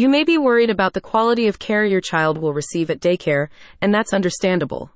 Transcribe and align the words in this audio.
You 0.00 0.08
may 0.08 0.24
be 0.24 0.38
worried 0.38 0.70
about 0.70 0.94
the 0.94 1.02
quality 1.02 1.46
of 1.46 1.58
care 1.58 1.84
your 1.84 2.00
child 2.00 2.38
will 2.38 2.54
receive 2.54 2.88
at 2.88 3.00
daycare, 3.00 3.48
and 3.82 3.92
that's 3.92 4.14
understandable. 4.14 4.90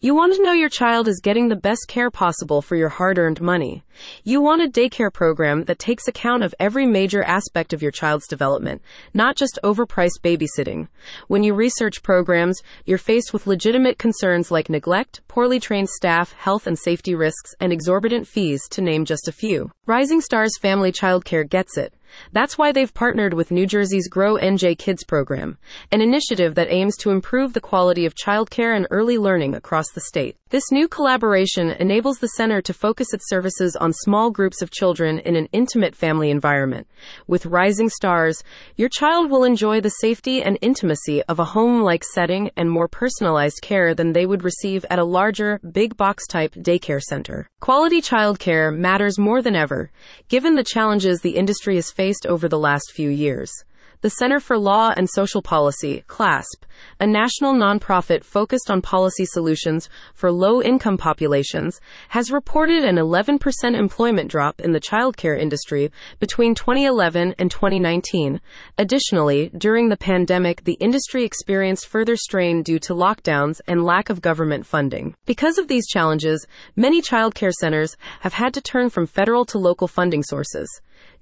You 0.00 0.14
want 0.14 0.34
to 0.34 0.42
know 0.42 0.52
your 0.52 0.70
child 0.70 1.08
is 1.08 1.20
getting 1.22 1.48
the 1.48 1.56
best 1.56 1.88
care 1.88 2.10
possible 2.10 2.62
for 2.62 2.74
your 2.74 2.88
hard 2.88 3.18
earned 3.18 3.42
money. 3.42 3.84
You 4.24 4.40
want 4.40 4.62
a 4.62 4.68
daycare 4.68 5.12
program 5.12 5.64
that 5.64 5.78
takes 5.78 6.08
account 6.08 6.42
of 6.42 6.54
every 6.58 6.86
major 6.86 7.22
aspect 7.22 7.74
of 7.74 7.82
your 7.82 7.90
child's 7.90 8.26
development, 8.26 8.80
not 9.12 9.36
just 9.36 9.58
overpriced 9.62 10.22
babysitting. 10.22 10.88
When 11.28 11.42
you 11.42 11.52
research 11.52 12.02
programs, 12.02 12.62
you're 12.86 12.96
faced 12.96 13.34
with 13.34 13.46
legitimate 13.46 13.98
concerns 13.98 14.50
like 14.50 14.70
neglect, 14.70 15.20
poorly 15.28 15.60
trained 15.60 15.90
staff, 15.90 16.32
health 16.32 16.66
and 16.66 16.78
safety 16.78 17.14
risks, 17.14 17.54
and 17.60 17.74
exorbitant 17.74 18.26
fees, 18.26 18.66
to 18.70 18.80
name 18.80 19.04
just 19.04 19.28
a 19.28 19.32
few. 19.32 19.70
Rising 19.84 20.22
Stars 20.22 20.56
Family 20.58 20.92
Childcare 20.92 21.46
gets 21.46 21.76
it. 21.76 21.92
That's 22.32 22.56
why 22.58 22.72
they've 22.72 22.92
partnered 22.92 23.34
with 23.34 23.50
New 23.50 23.66
Jersey's 23.66 24.08
Grow 24.08 24.36
NJ 24.36 24.78
Kids 24.78 25.04
program, 25.04 25.58
an 25.92 26.00
initiative 26.00 26.54
that 26.54 26.70
aims 26.70 26.96
to 26.98 27.10
improve 27.10 27.52
the 27.52 27.60
quality 27.60 28.06
of 28.06 28.14
childcare 28.14 28.74
and 28.74 28.86
early 28.90 29.18
learning 29.18 29.54
across 29.54 29.90
the 29.90 30.00
state. 30.00 30.36
This 30.50 30.70
new 30.70 30.86
collaboration 30.86 31.70
enables 31.70 32.18
the 32.18 32.28
center 32.28 32.62
to 32.62 32.72
focus 32.72 33.12
its 33.12 33.28
services 33.28 33.74
on 33.74 33.92
small 33.92 34.30
groups 34.30 34.62
of 34.62 34.70
children 34.70 35.18
in 35.18 35.34
an 35.34 35.48
intimate 35.50 35.96
family 35.96 36.30
environment. 36.30 36.86
With 37.26 37.46
Rising 37.46 37.88
Stars, 37.88 38.44
your 38.76 38.88
child 38.88 39.28
will 39.28 39.42
enjoy 39.42 39.80
the 39.80 39.88
safety 39.88 40.44
and 40.44 40.56
intimacy 40.60 41.20
of 41.24 41.40
a 41.40 41.44
home 41.46 41.82
like 41.82 42.04
setting 42.04 42.50
and 42.56 42.70
more 42.70 42.86
personalized 42.86 43.60
care 43.60 43.92
than 43.92 44.12
they 44.12 44.24
would 44.24 44.44
receive 44.44 44.86
at 44.88 45.00
a 45.00 45.04
larger, 45.04 45.58
big 45.72 45.96
box 45.96 46.28
type 46.28 46.54
daycare 46.54 47.02
center. 47.02 47.48
Quality 47.58 48.00
childcare 48.00 48.72
matters 48.72 49.18
more 49.18 49.42
than 49.42 49.56
ever, 49.56 49.90
given 50.28 50.54
the 50.54 50.62
challenges 50.62 51.20
the 51.20 51.36
industry 51.36 51.74
has 51.74 51.90
faced 52.06 52.24
over 52.24 52.48
the 52.48 52.56
last 52.56 52.92
few 52.94 53.10
years 53.10 53.50
the 54.02 54.10
Center 54.10 54.38
for 54.40 54.58
Law 54.58 54.92
and 54.96 55.08
Social 55.08 55.42
Policy, 55.42 56.04
CLASP, 56.06 56.64
a 57.00 57.06
national 57.06 57.54
nonprofit 57.54 58.22
focused 58.22 58.70
on 58.70 58.82
policy 58.82 59.24
solutions 59.24 59.88
for 60.14 60.30
low 60.30 60.62
income 60.62 60.98
populations, 60.98 61.80
has 62.10 62.30
reported 62.30 62.84
an 62.84 62.96
11% 62.96 63.40
employment 63.74 64.30
drop 64.30 64.60
in 64.60 64.72
the 64.72 64.80
childcare 64.80 65.38
industry 65.38 65.90
between 66.20 66.54
2011 66.54 67.34
and 67.38 67.50
2019. 67.50 68.40
Additionally, 68.78 69.50
during 69.56 69.88
the 69.88 69.96
pandemic, 69.96 70.64
the 70.64 70.74
industry 70.74 71.24
experienced 71.24 71.88
further 71.88 72.16
strain 72.16 72.62
due 72.62 72.78
to 72.78 72.94
lockdowns 72.94 73.60
and 73.66 73.82
lack 73.82 74.10
of 74.10 74.20
government 74.20 74.66
funding. 74.66 75.16
Because 75.24 75.58
of 75.58 75.68
these 75.68 75.88
challenges, 75.88 76.46
many 76.76 77.00
childcare 77.00 77.52
centers 77.52 77.96
have 78.20 78.34
had 78.34 78.52
to 78.54 78.60
turn 78.60 78.90
from 78.90 79.06
federal 79.06 79.44
to 79.46 79.58
local 79.58 79.88
funding 79.88 80.22
sources. 80.22 80.68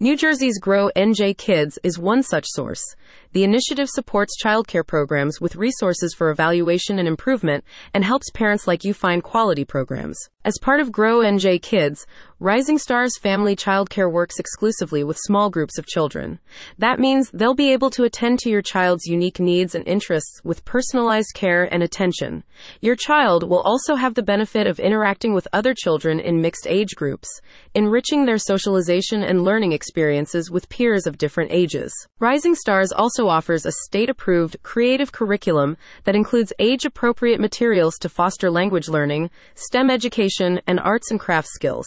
New 0.00 0.16
Jersey's 0.16 0.58
Grow 0.58 0.90
NJ 0.96 1.36
Kids 1.36 1.78
is 1.82 1.98
one 1.98 2.22
such 2.22 2.46
source. 2.48 2.96
The 3.34 3.42
initiative 3.42 3.88
supports 3.90 4.40
childcare 4.40 4.86
programs 4.86 5.40
with 5.40 5.56
resources 5.56 6.14
for 6.14 6.30
evaluation 6.30 7.00
and 7.00 7.08
improvement 7.08 7.64
and 7.92 8.04
helps 8.04 8.30
parents 8.30 8.68
like 8.68 8.84
you 8.84 8.94
find 8.94 9.24
quality 9.24 9.64
programs. 9.64 10.16
As 10.44 10.58
part 10.60 10.78
of 10.78 10.92
Grow 10.92 11.20
NJ 11.20 11.60
Kids, 11.60 12.06
Rising 12.38 12.76
Stars 12.76 13.16
Family 13.18 13.56
Childcare 13.56 14.12
works 14.12 14.38
exclusively 14.38 15.02
with 15.02 15.16
small 15.18 15.48
groups 15.48 15.78
of 15.78 15.86
children. 15.86 16.38
That 16.76 17.00
means 17.00 17.30
they'll 17.32 17.54
be 17.54 17.72
able 17.72 17.88
to 17.90 18.04
attend 18.04 18.40
to 18.40 18.50
your 18.50 18.60
child's 18.60 19.06
unique 19.06 19.40
needs 19.40 19.74
and 19.74 19.88
interests 19.88 20.42
with 20.44 20.64
personalized 20.66 21.32
care 21.32 21.64
and 21.72 21.82
attention. 21.82 22.44
Your 22.82 22.96
child 22.96 23.48
will 23.48 23.62
also 23.62 23.94
have 23.94 24.12
the 24.12 24.22
benefit 24.22 24.66
of 24.66 24.78
interacting 24.78 25.32
with 25.32 25.48
other 25.54 25.72
children 25.72 26.20
in 26.20 26.42
mixed 26.42 26.66
age 26.68 26.94
groups, 26.94 27.40
enriching 27.74 28.26
their 28.26 28.36
socialization 28.36 29.22
and 29.22 29.42
learning 29.42 29.72
experiences 29.72 30.50
with 30.50 30.68
peers 30.68 31.06
of 31.06 31.16
different 31.16 31.52
ages. 31.52 31.90
Rising 32.20 32.54
Stars 32.54 32.92
also 32.92 33.23
offers 33.28 33.66
a 33.66 33.72
state 33.72 34.10
approved 34.10 34.56
creative 34.62 35.12
curriculum 35.12 35.76
that 36.04 36.16
includes 36.16 36.52
age 36.58 36.84
appropriate 36.84 37.40
materials 37.40 37.98
to 37.98 38.08
foster 38.08 38.50
language 38.50 38.88
learning, 38.88 39.30
STEM 39.54 39.90
education, 39.90 40.60
and 40.66 40.80
arts 40.80 41.10
and 41.10 41.20
crafts 41.20 41.52
skills. 41.54 41.86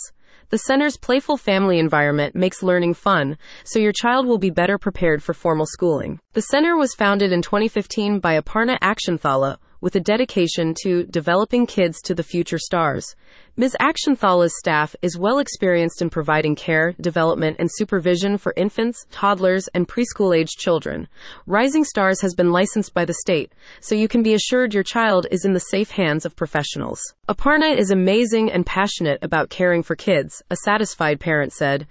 The 0.50 0.58
center's 0.59 0.96
playful 0.96 1.36
family 1.36 1.78
environment 1.78 2.34
makes 2.34 2.64
learning 2.64 2.94
fun, 2.94 3.38
so 3.66 3.80
your 3.80 3.92
child 3.92 4.25
will 4.25 4.38
be 4.38 4.50
better 4.50 4.78
prepared 4.78 5.22
for 5.22 5.34
formal 5.34 5.66
schooling. 5.66 6.20
The 6.34 6.42
center 6.42 6.78
was 6.78 6.96
founded 6.96 7.34
in 7.34 7.42
2015 7.42 8.19
by 8.19 8.40
Aparna 8.40 8.80
Akshanthala, 8.80 9.58
with 9.82 9.96
a 9.96 10.00
dedication 10.00 10.74
to 10.84 11.04
developing 11.06 11.66
kids 11.66 12.02
to 12.02 12.14
the 12.14 12.24
future 12.24 12.58
stars. 12.58 13.16
Ms. 13.60 13.76
Akshanthala's 13.80 14.54
staff 14.60 14.96
is 15.02 15.18
well 15.18 15.40
experienced 15.40 16.02
in 16.02 16.12
providing 16.12 16.56
care, 16.56 16.94
development, 17.02 17.58
and 17.58 17.70
supervision 17.72 18.38
for 18.38 18.54
infants, 18.56 19.08
toddlers, 19.10 19.68
and 19.74 19.88
preschool 19.88 20.38
aged 20.38 20.60
children. 20.60 21.08
Rising 21.48 21.84
Stars 21.84 22.22
has 22.22 22.36
been 22.36 22.52
licensed 22.52 22.94
by 22.94 23.04
the 23.04 23.16
state, 23.16 23.52
so 23.80 23.96
you 23.96 24.08
can 24.08 24.22
be 24.22 24.36
assured 24.36 24.76
your 24.76 24.84
child 24.84 25.26
is 25.32 25.44
in 25.44 25.54
the 25.54 25.60
safe 25.60 25.90
hands 25.90 26.24
of 26.24 26.36
professionals. 26.36 27.02
Aparna 27.28 27.76
is 27.76 27.90
amazing 27.90 28.52
and 28.52 28.64
passionate 28.64 29.18
about 29.24 29.50
caring 29.50 29.82
for 29.82 29.96
kids, 29.96 30.44
a 30.52 30.58
satisfied 30.58 31.20
parent 31.20 31.52
said. 31.52 31.88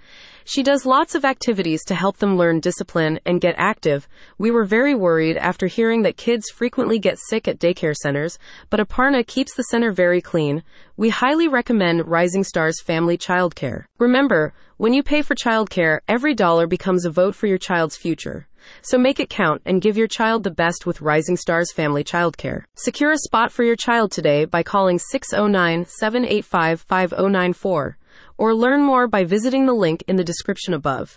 She 0.49 0.63
does 0.63 0.85
lots 0.85 1.13
of 1.13 1.25
activities 1.25 1.83
to 1.87 1.93
help 1.93 2.19
them 2.19 2.37
learn 2.37 2.61
discipline 2.61 3.19
and 3.25 3.41
get 3.41 3.55
active. 3.57 4.07
We 4.37 4.49
were 4.49 4.63
very 4.63 4.95
worried 4.95 5.35
after 5.35 5.67
hearing 5.67 6.03
that 6.03 6.15
kids 6.15 6.49
frequently 6.49 6.99
get 6.99 7.19
sick 7.19 7.49
at 7.49 7.59
daycare 7.59 7.93
centers, 7.93 8.39
but 8.69 8.79
Aparna 8.79 9.27
keeps 9.27 9.53
the 9.53 9.63
center 9.63 9.91
very 9.91 10.21
clean. 10.21 10.63
We 10.95 11.09
highly 11.09 11.49
recommend 11.49 12.07
Rising 12.07 12.45
Stars 12.45 12.81
Family 12.81 13.17
Childcare. 13.17 13.87
Remember, 13.99 14.53
when 14.77 14.93
you 14.93 15.03
pay 15.03 15.21
for 15.21 15.35
childcare, 15.35 15.99
every 16.07 16.33
dollar 16.33 16.65
becomes 16.65 17.03
a 17.03 17.11
vote 17.11 17.35
for 17.35 17.47
your 17.47 17.57
child's 17.57 17.97
future. 17.97 18.47
So 18.81 18.97
make 18.97 19.19
it 19.19 19.29
count 19.29 19.61
and 19.65 19.81
give 19.81 19.97
your 19.97 20.07
child 20.07 20.45
the 20.45 20.51
best 20.51 20.85
with 20.85 21.01
Rising 21.01 21.35
Stars 21.35 21.73
Family 21.73 22.05
Childcare. 22.05 22.63
Secure 22.75 23.11
a 23.11 23.17
spot 23.17 23.51
for 23.51 23.63
your 23.63 23.75
child 23.75 24.13
today 24.13 24.45
by 24.45 24.63
calling 24.63 24.97
609 24.97 25.87
785 25.87 26.79
5094 26.79 27.97
or 28.37 28.53
learn 28.53 28.81
more 28.81 29.07
by 29.07 29.23
visiting 29.23 29.65
the 29.65 29.73
link 29.73 30.03
in 30.07 30.15
the 30.15 30.23
description 30.23 30.73
above. 30.73 31.15